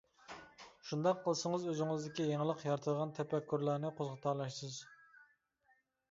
[0.91, 4.79] شۇنداق قىلسىڭىز ئۆزىڭىزدىكى يېڭىلىق يارىتىدىغان تەپەككۇرلارنى قوزغىتالايسىز.